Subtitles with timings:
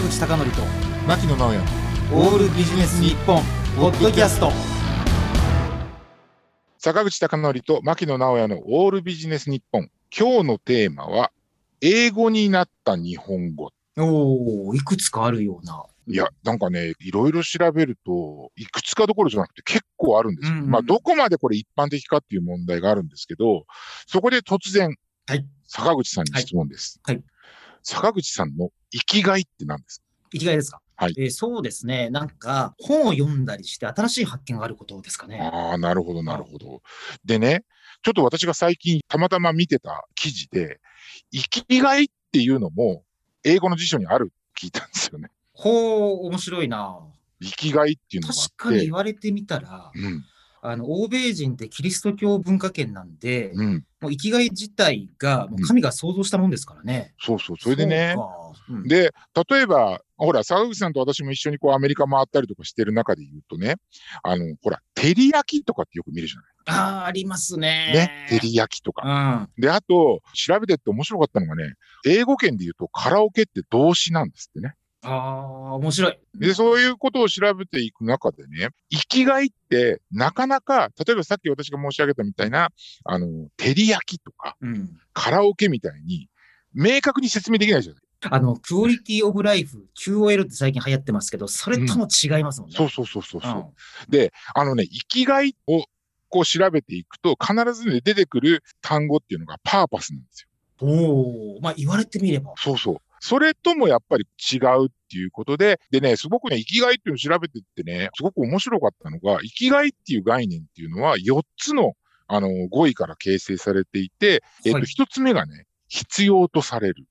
[0.00, 0.62] 坂口孝則と
[1.06, 1.58] 牧野直哉。
[2.14, 3.42] オールビジネス日本
[3.76, 4.50] ポッドキャスト。
[6.78, 9.90] 坂口孝則と牧野直哉のオールビジネス日本。
[10.16, 11.32] 今日のテーマは
[11.82, 13.72] 英語になった日本語。
[13.98, 15.84] おおいくつかあるような。
[16.06, 20.54] いや、なんかね、いろいろ調べると、いくつかどころじゃなくて結構あるんですよ。
[20.54, 23.66] うんうんまあ、どこまでこれ一般的かっていう問題があるんですけど、
[24.06, 24.96] そこで突然、
[25.26, 25.46] はい。
[25.66, 27.00] 坂口さんに質問です。
[27.04, 27.24] はいはい
[27.82, 30.04] 坂口さんの生きがいって何ですか？
[30.32, 30.80] 生きがいですか？
[30.96, 31.14] はい。
[31.16, 32.10] えーそうですね。
[32.10, 35.40] なんか本を読んだりして新しい発見があることですかね。
[35.40, 36.82] ああ、なるほど、なるほど。
[37.24, 37.64] でね、
[38.02, 40.80] ちょっと私が最近たまたま見てた記事で、
[41.32, 43.02] 生きがいっていうのも
[43.44, 45.30] 英語の辞書にある聞いたんですよね。
[45.52, 46.98] ほう面白いな。
[47.42, 48.92] 生きがいっていうのが確かに言。
[48.92, 50.24] われてみたらうん、
[50.62, 57.14] あの欧米人ってキリスト教文化圏なんで、うん、もう生きがい自体がもう神が創造したもんですからね。
[57.18, 57.56] そうそう。
[57.58, 59.12] それでね、そうんで、
[59.50, 63.76] 例えば、ほら、坂口さんと私も一緒にこうアメリカ回ったりとかしてる中で言うとね、
[64.22, 67.92] あの、ほら、照り焼きとかってよく見るじゃああ、ありますね。
[67.94, 68.06] ない。
[68.06, 69.48] ね、照り焼きとか。
[69.56, 69.62] うん。
[69.62, 71.74] で、あと、調べてって面白かったのがね、
[72.06, 74.74] 英語圏で言うとカラオケって動詞なんですってね。
[75.02, 76.18] ああ、面白い。
[76.34, 82.70] で、そういうことを調べていく中でね、生きがいってなかなか、例えばさっき私が申し上げたみたいな、
[83.04, 84.90] あの、照り焼きとかうん。
[85.12, 86.28] カラオケみたいに、
[86.74, 92.76] 明確に説明できないじゃないあの、クオリティオブライフ、QOL って最近流行ってますけど、それとも違いますもんね。
[92.76, 93.52] そうそうそうそうそう。
[93.52, 93.64] うん
[94.10, 95.84] で、あのね、生きがいを
[96.28, 100.48] こう調べていくと、必ずね、出てくる単語っていうのがパーパスなんですよ。
[100.82, 102.52] おお、まあ言われてみれば。
[102.56, 102.96] そうそう。
[103.20, 111.92] それともやっぱり違うっていうことで、でね、すごくね、生きがいっていうのを調べてってね、すごく面白かったのが、生きがいっていう概念っていうのは4つの、
[112.26, 117.06] あの、語彙から形成されていて、えっと、はい1つ目がね、必要とされる。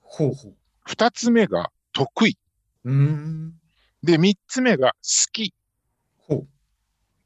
[0.00, 0.54] ほうほう。
[0.88, 2.38] 2つ目が得意。
[2.84, 3.52] うーん。
[4.02, 5.54] で、3つ目が好き。
[6.16, 6.48] ほう。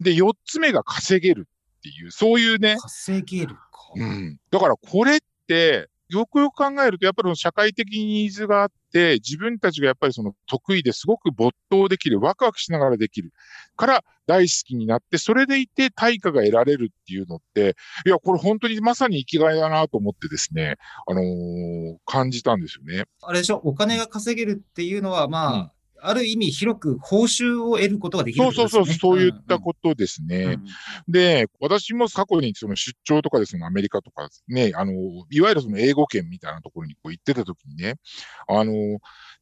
[0.03, 1.47] で、4つ目が稼げる
[1.79, 3.93] っていう、そういうね、稼げるか。
[3.95, 4.39] うん。
[4.51, 13.33] だからこれって、よくよく考えると、やっぱり社会的ニーズがあって、自分たちがやっぱりその得意ですごく没頭できる、ワクワクしながらできる
[13.77, 17.75] から大好きになって、それでいて対価が得られるっていうのって、
[18.07, 20.77] いや、これ本当にまさに生きがいだなと思ってですね、
[21.07, 23.05] あのー感じたんですよね。
[23.23, 25.74] あれでしょ、お金が稼げるっていうのは、まあ、
[26.07, 30.39] ある意味広く報酬を得ることができるそうそうそう、そういったとことですね。
[30.39, 30.59] ですよね。
[31.09, 34.93] で、私も過去にその出張とかでそのアメリカとかね、あの、
[35.31, 37.97] いわゆるその英語圏みたいなところにこう行ってた時にね、
[38.49, 38.75] あの、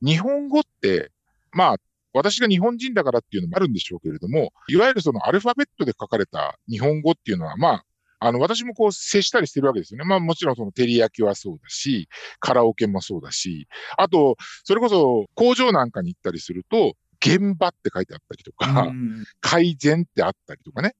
[0.01, 1.11] 日本語って、
[1.53, 1.77] まあ、
[2.15, 7.85] 私が日本人だからっていうのもあるんでしょうけれども、いわゆるそのアルファベットで書かれた日本語っていうのは、まあ、
[8.23, 10.05] あの、私もこう接したりしてるわけですよね。
[10.05, 13.69] まあもちろんその照り焼きはそうだし、カラオケもそうだし、
[13.99, 16.95] あと、それこそ工場なんかに行ったりすると、
[17.25, 20.95] 現場って書いてあったりとか、うん改善ってあったりとかね。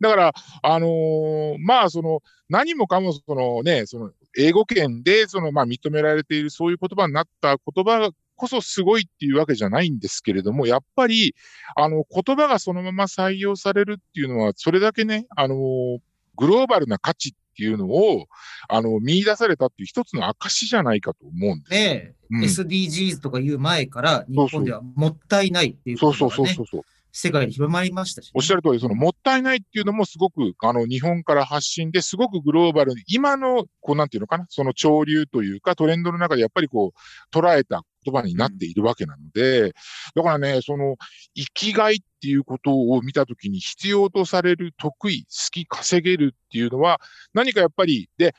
[0.00, 0.32] だから、
[0.62, 11.34] あのーまあ、その、何もかも、そのね、その、英語圏で、その、まあ、認められている、そういう言葉になった言葉こそすごいっていうわけじゃないんですけれども、やっぱり、
[11.76, 15.98] あの、言葉がそのまま採用されるっていうのは、それだけね、あのー
[16.36, 18.26] グローバルな価値っていうのを、
[18.68, 21.80] あの、見出されたっていう一つの証じゃないかと思うんですよ。
[21.80, 26.82] ねえ、うん SDGs とかいう前から、日本ではもったいないっていうそうそうそうそうそう。
[27.12, 39.74] 世界に広まりましたし、おっしゃる通り、そのもったいないっていうのもすごく、あの、日本から発信ですごくグローバルに、今の、こうなんていうのかな、その潮流というかトレンドの中でやっぱりこう、捉えた言葉になっているわけなので、
[40.14, 40.96] だからね、その、
[41.34, 47.00] 生きがいっていうことを見たときに必要とされる得意、好き、稼げるっていうのは、
[47.34, 48.34] 何かやっぱり、で、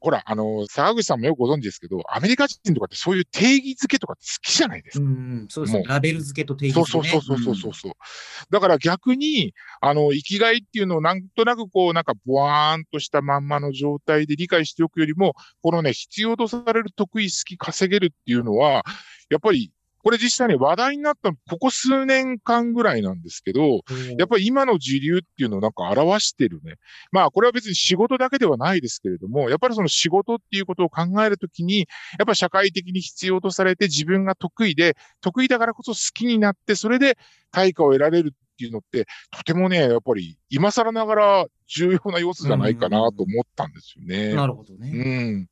[0.00, 5.04] ほら、あの、沢口さんもよくご存知ですけど、アメリカ人とかってそういう定義づけとかって好きじゃないですか。
[5.04, 7.22] うん、そうですねラベル付けと定義そう付け、ね。
[7.22, 7.92] そうそうそうそうそう。
[7.92, 7.94] う
[8.50, 18.84] だから逆に、あの、生きがいっていうのをなんとなくこう、なんか、ボワーンとしたまんまの状態で理解しておくよりも、このね、必要とされる得意、好き、稼げるっていうのは、
[19.30, 19.72] やっぱり、
[20.06, 24.16] これ実際に話題になったの、ここ数年間ぐらいなんですけど、うん。
[24.16, 26.74] やっぱり今の時流っていうのをなんか表してるね。
[27.10, 31.88] まあこれは別に仕事だけではないですけれども、やっぱりその仕事っていうことを考えるときに、
[32.20, 37.18] やっぱ社会的に必要とされて自分が得意で、得意だからこそ好きになって、それで
[37.50, 44.34] 対価を得られるっていうのって、とてもね、やっぱり今更ながら重要な要素じゃないかなと思ったんですよね。
[44.34, 44.90] なるほどうね。
[45.32, 45.48] ん。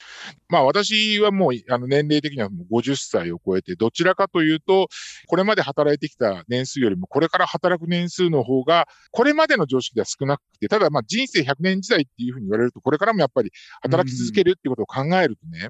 [0.49, 4.89] まあ私はもう、あの年齢的にはもう50歳を超えて、どちらかというと、
[5.27, 13.51] これまで働いてきた年数よりも、これから働く年数の方が、これまでの常識では少なくて、ただまあ人生100年時代っていうふうに言われると、これからもやっぱり
[13.83, 15.69] 働き続けるっていうことを考えるとね、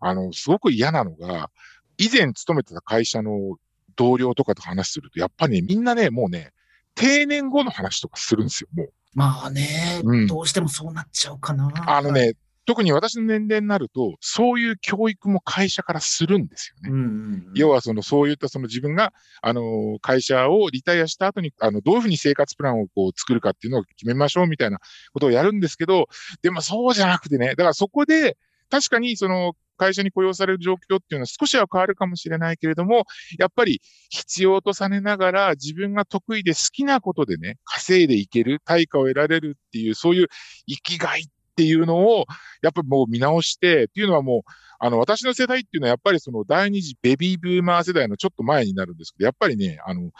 [0.00, 1.50] あの、すごく嫌なのが、
[1.98, 3.56] 以前勤めてた会社の
[3.96, 6.52] 同僚とかと話すると、やっぱりね、みんなね、もうね、
[7.02, 8.92] 定年後の話とかするんですよ、もう。
[9.14, 11.70] まあね、うんどうしてもそうなっちゃうかな。
[11.86, 12.34] あのね、
[12.64, 16.90] 特に私の年齢になると、そういう教育も会社からするんですよね。
[16.90, 19.12] うんうんうん、要はその、そういったその自分が、
[19.42, 24.78] あの、会社をリタイアした後に、あの、どういうふうに生活プランをこう作るかっていうのを決めましょうみたいな
[25.12, 26.06] ことをやるんですけど、
[26.42, 28.36] でもそうじゃなくてね、だからそこで、
[28.72, 33.04] 確かにその、会社に雇用される状況っていうのは少しは変わるかもしれないけれども、
[33.38, 40.28] やっぱり必要とされながら自分が得意で好きなことでね、稼いでいける、対価を得られるっていう、そういう
[40.68, 41.24] 生きがいっ
[41.56, 42.24] ていうのを、
[42.62, 50.10] やっぱりもう見直して、っていうのはもう、あの、私の世代っていうのはやっぱりその第二次ベビーブーマー世代のちょっと前になるんですけど、やっぱりね、あの、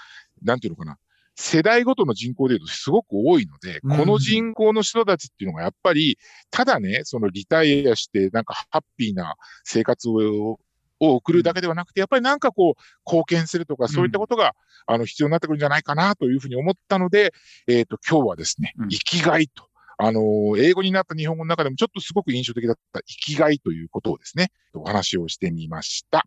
[0.42, 0.98] なんていうのかな。
[1.34, 3.96] 世代ごとの人口でいうとすごく多いので、うん。
[3.98, 6.18] この人口の人たちっていうのがやっぱり、
[6.50, 9.34] ただね、そのリタイアしてなんかハッピーな
[9.64, 10.58] 生活を
[11.04, 14.54] を送るだけではなくて、やっぱりなんかこう、貢献するとか、そういったことが、
[14.86, 17.34] あの、必要になってくるんじゃないかなというふうに思ったので、
[17.66, 19.68] えっ、と、今日はですねうん、生きがいと、
[19.98, 26.26] あのー英語になった日本語の中でもちょっとすごく印象的だった生きがいということをですね、お話をしてみました。